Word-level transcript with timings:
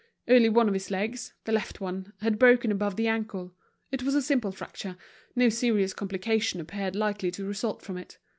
Only 0.27 0.49
one 0.49 0.67
of 0.67 0.73
his 0.73 0.89
legs, 0.89 1.35
the 1.43 1.51
left 1.51 1.79
one, 1.79 2.11
was 2.23 2.33
broken 2.37 2.71
above 2.71 2.95
the 2.95 3.07
ankle; 3.07 3.53
it 3.91 4.01
was 4.01 4.15
a 4.15 4.21
simple 4.23 4.51
fracture, 4.51 4.97
no 5.35 5.49
serious 5.49 5.93
complication 5.93 6.59
appeared 6.59 6.95
likely 6.95 7.29
to 7.29 7.45
result 7.45 7.83
from 7.83 7.97
it. 7.99 8.17